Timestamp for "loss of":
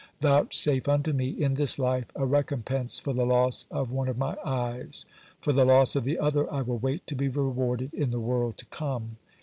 3.23-3.91, 5.63-6.05